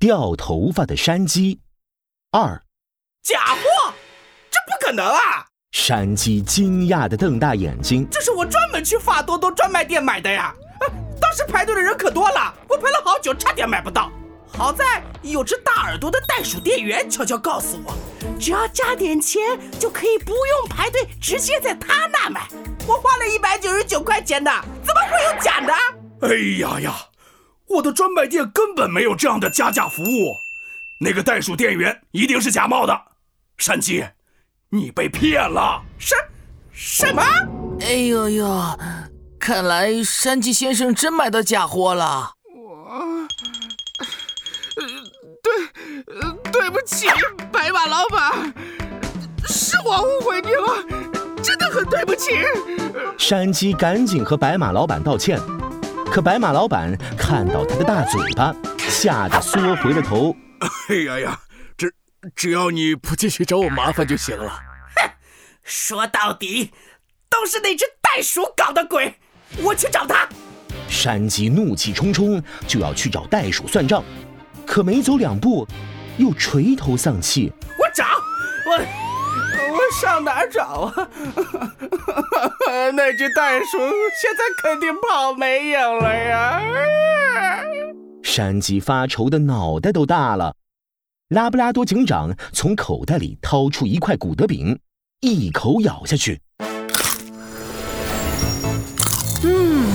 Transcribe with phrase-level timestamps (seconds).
[0.00, 1.60] 掉头发的山鸡。
[2.32, 2.62] 二，
[3.22, 3.92] 假货，
[4.50, 5.46] 这不可能啊！
[5.72, 10.54] 山鸡惊讶的瞪大眼睛，这是我专门去发多多专卖店买的呀！
[10.80, 10.88] 啊
[11.20, 14.10] 当时排队的人可多了，我排了好久，差点买不到。
[14.56, 17.94] 好在有只大耳朵的袋鼠店员悄悄告诉我，
[18.40, 19.42] 只要加点钱
[19.78, 22.48] 就可以不用排队，直接在他那买。
[22.86, 24.50] 我花了一百九十九块钱的，
[24.82, 25.74] 怎么会有假的？
[26.22, 26.96] 哎呀呀，
[27.70, 30.36] 我的专卖店根本没有这样的加价服务，
[30.98, 33.00] 那个袋鼠店员一定是假冒的。
[33.58, 34.04] 山鸡，
[34.70, 35.80] 你被骗了！
[35.98, 36.16] 什
[36.72, 37.22] 什么？
[37.80, 38.78] 哎呦呦，
[39.38, 42.32] 看来山鸡先生真买到假货了。
[42.56, 43.28] 我
[45.40, 47.06] 对，对不起，
[47.52, 48.52] 白马老板，
[49.46, 50.84] 是我误会你了，
[51.40, 52.30] 真的很对不起。
[53.16, 55.38] 山鸡赶紧和白马老板道歉，
[56.10, 60.34] 可白马老板看到他的大嘴巴，吓得缩回了头。
[60.88, 61.40] 哎呀呀，
[61.76, 61.94] 只
[62.34, 64.50] 只要你不继续找我麻烦就行了。
[64.96, 65.10] 哼，
[65.62, 66.72] 说到底
[67.28, 69.14] 都是那只袋鼠搞的鬼，
[69.62, 70.28] 我去找他。
[70.88, 74.02] 山鸡怒气冲冲就要去找袋鼠算账。
[74.66, 75.64] 可没走两步，
[76.16, 77.52] 又垂头丧气。
[77.78, 78.04] 我找
[78.66, 78.84] 我，我
[79.90, 81.08] 上哪儿找啊？
[82.94, 83.78] 那只袋鼠
[84.20, 86.62] 现在肯定跑没影了呀！
[88.22, 90.54] 山鸡发愁的脑袋都大了。
[91.28, 94.78] 拉布拉多警长从口袋里掏出一块古德饼，
[95.20, 96.40] 一口咬下去。
[99.42, 99.86] 嗯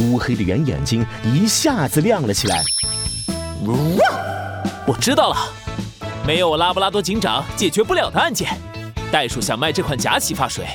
[0.00, 2.62] 乌黑的圆眼睛一下子亮了起来。
[4.86, 5.36] 我知道了，
[6.26, 8.48] 没有我拉布拉多警长解决不了的案件。
[9.12, 10.66] 袋鼠想卖这款假洗发水，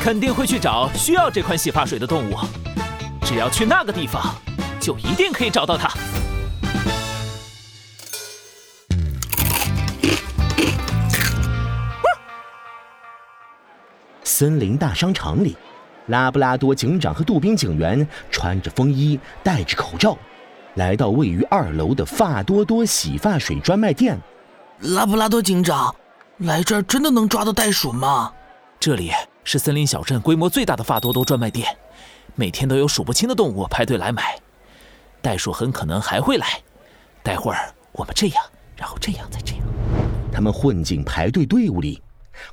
[0.00, 2.38] 肯定会去找需要这款洗发水的动物。
[3.22, 4.34] 只要去那个地方，
[4.80, 5.90] 就一定可以找到它。
[14.24, 15.56] 森林大商场里。
[16.06, 20.18] 拉布拉多警长和杜宾警员穿着风衣，戴着口罩，
[20.74, 24.18] 来到位于二楼的发多多洗发水专卖店。
[24.80, 25.94] 拉布拉多警长，
[26.38, 28.32] 来这儿真的能抓到袋鼠吗？
[28.78, 29.10] 这里
[29.44, 31.76] 是森林小镇规模最大的发多多专卖店，
[32.34, 34.38] 每天都有数不清的动物排队来买，
[35.20, 36.46] 袋鼠很可能还会来。
[37.22, 38.42] 待会儿我们这样，
[38.76, 39.62] 然后这样，再这样。
[40.32, 42.00] 他们混进排队队伍里，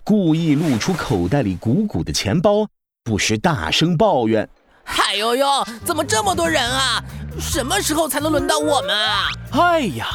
[0.04, 2.68] 故意露出口袋里鼓鼓的钱包。
[3.06, 4.50] 不时大声抱怨
[4.84, 5.48] ：“嗨呦呦，
[5.86, 7.02] 怎么这么多人啊？
[7.40, 10.08] 什么时候才能轮到我们啊？”哎呀，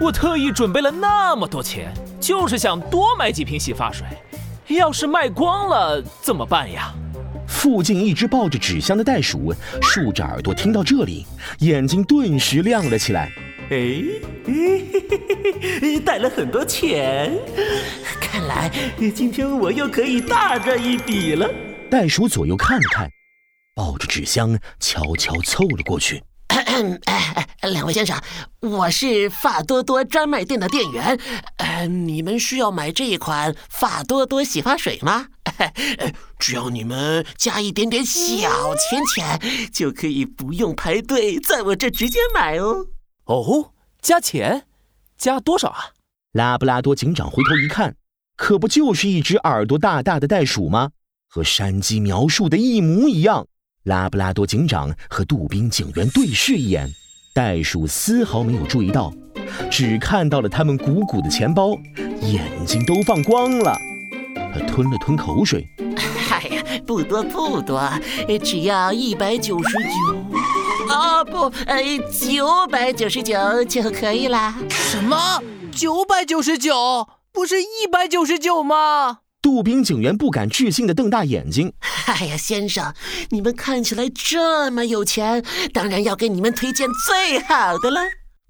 [0.00, 4.06] 我特意准备了那么多钱，就是想多买几瓶洗发水。
[4.68, 6.92] 要是卖光了怎么办呀？
[7.46, 9.52] 附近一只抱着纸箱的袋鼠
[9.82, 11.26] 竖着耳朵，听到这里，
[11.58, 13.30] 眼睛顿时亮了起来。
[13.70, 14.02] 哎，
[16.04, 17.32] 带了很多钱，
[18.20, 18.70] 看来
[19.14, 21.48] 今天我又可以大赚一笔了。
[21.90, 23.10] 袋鼠左右看了看，
[23.74, 26.22] 抱着纸箱悄悄凑了过去。
[27.70, 28.20] 两位先生，
[28.60, 31.18] 我是发多多专卖店的店员。
[31.58, 35.26] 呃，你们需要买这一款发多多洗发水吗？
[36.38, 39.40] 只要你们加一点点小钱钱，
[39.72, 42.86] 就可以不用排队，在我这直接买哦。
[43.24, 44.66] 哦，加钱？
[45.16, 45.90] 加多少啊？
[46.32, 47.94] 拉布拉多警长回头一看，
[48.36, 50.90] 可不就是一只耳朵大大的袋鼠吗？
[51.28, 53.46] 和山鸡描述的一模一样。
[53.84, 56.88] 拉布拉多警长和杜宾警员对视一眼，
[57.34, 59.12] 袋鼠丝毫没有注意到，
[59.70, 61.70] 只看到了他们鼓鼓的钱包，
[62.22, 63.76] 眼睛都放光了。
[64.54, 65.66] 他吞了吞口水，
[66.30, 67.90] 哎呀，不多不多，
[68.44, 74.56] 只要一百九十九，啊不，呃，九百九十九就可以啦。
[74.68, 75.42] 什么？
[75.72, 77.08] 九百九十九？
[77.32, 79.20] 不是一百九十九吗？
[79.52, 81.70] 步兵警员不敢置信的瞪大眼睛
[82.08, 82.94] ：“哎呀，先生，
[83.28, 88.00] 你们看起来这么有钱，当然要给你们推荐最好的了。”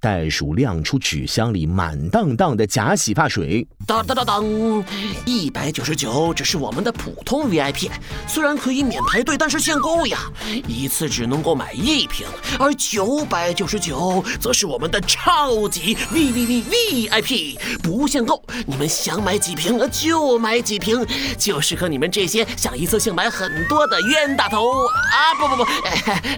[0.03, 4.85] 袋鼠亮出纸箱里满当当的假洗发水，当当当当，
[5.25, 7.89] 一百九十九只是我们的普通 VIP，
[8.27, 10.19] 虽然可以免排队，但是限购呀，
[10.67, 12.27] 一次只能够买一瓶；
[12.59, 21.07] 而九百九十九则是我们的超级 V V V VIP，不限购，你们想买几瓶就买几瓶，
[21.39, 25.33] 就适合你们这些想一次性买很多的冤大头啊！
[25.39, 25.71] 不不不，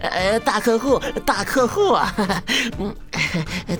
[0.03, 2.15] 呃，大客户，大客户啊，
[2.79, 2.95] 嗯。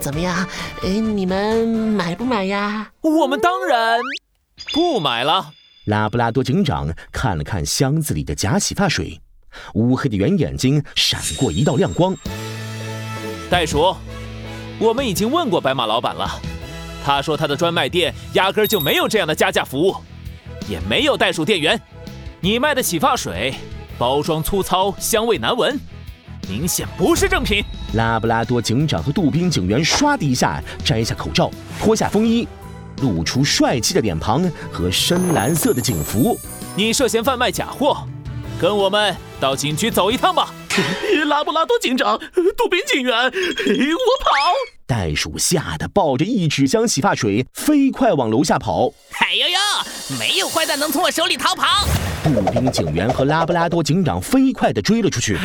[0.01, 0.47] 怎么样？
[0.83, 2.91] 哎，你们买不买呀？
[3.01, 3.99] 我们当然
[4.73, 5.53] 不买了。
[5.87, 9.21] 拉布拉多警长看了看箱子里的假洗发水，
[9.75, 12.17] 乌黑的圆眼睛闪过一道亮光。
[13.51, 13.95] 袋鼠，
[14.79, 16.41] 我们已经问过白马老板了，
[17.05, 19.95] 他说他的专卖店压根就没有这样的加价服务，
[20.69, 21.81] 也没有袋鼠店员。
[22.41, 23.55] 你卖的洗发水，
[23.99, 25.79] 包装粗糙，香味难闻，
[26.49, 27.65] 明显不是正品。
[27.95, 31.51] 拉布拉多警长和杜宾警员唰的一下摘下口罩，
[31.81, 32.47] 脱下风衣，
[33.03, 34.43] 露出帅气的脸庞
[34.73, 36.39] 和深蓝色的警服。
[36.77, 38.07] 你涉嫌贩卖假货，
[38.61, 40.53] 跟我们到警局走一趟吧。
[41.27, 42.19] 拉布拉多警长，
[42.57, 44.31] 杜宾警员，我跑！
[44.87, 48.93] 袋鼠吓得抱着一纸箱洗发水，飞快往楼下跑。
[49.21, 51.87] 哎呦呦，没有坏蛋能从我手里逃跑！
[52.25, 55.37] 杜宾警员和拉布拉多警长飞快地追了出去。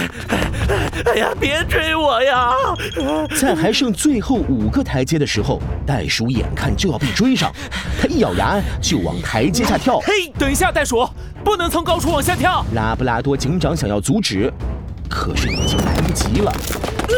[1.06, 2.52] 哎呀，别追我呀！
[3.38, 7.52] 在还剩最后五个台阶的时候，袋鼠眼看就要被追上，
[8.02, 10.00] 他一咬牙就往台阶下跳。
[10.00, 11.06] 嘿，等一下，袋鼠，
[11.44, 12.66] 不能从高处往下跳！
[12.74, 14.52] 拉布拉多警长想要阻止，
[15.10, 16.52] 可是已经来不及了。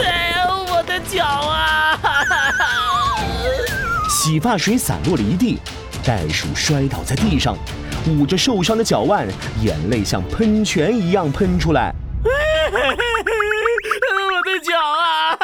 [0.03, 1.99] 哎呀，我的脚啊！
[4.09, 5.59] 洗发水散落了一地，
[6.03, 7.55] 袋鼠摔倒在地上，
[8.07, 9.27] 捂着受伤的脚腕，
[9.61, 11.93] 眼泪像喷泉一样喷出来。
[12.23, 12.29] 我
[14.43, 15.37] 的脚啊！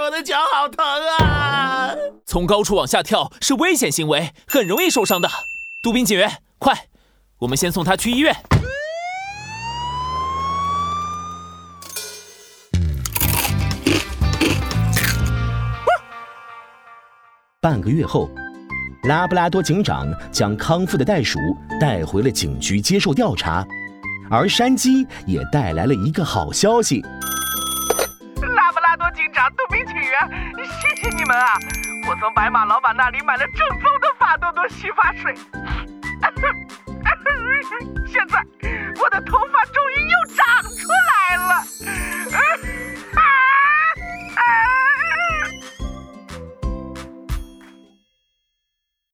[0.00, 1.94] 我的脚好疼啊！
[2.24, 5.28] 从高处往下跳是危险行为，很容易受伤的。
[5.82, 6.86] 杜宾警员，快，
[7.40, 8.34] 我们先送他去医院。
[17.60, 18.30] 半个月后，
[19.04, 21.38] 拉布拉多警长将康复的袋鼠
[21.80, 23.64] 带回了警局接受调查，
[24.30, 27.00] 而山鸡也带来了一个好消息。
[28.56, 30.12] 拉布拉多警长、杜宾警员，
[30.66, 31.52] 谢谢你们啊！
[32.08, 35.32] 我从白马老板那里买了正宗的法多多洗发水，
[38.06, 38.44] 现在
[39.00, 39.57] 我的头发。